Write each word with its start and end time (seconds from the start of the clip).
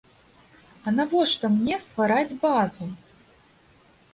А 0.85 0.93
навошта 0.99 1.45
мне 1.57 1.75
ствараць 1.85 2.37
базу? 2.47 2.83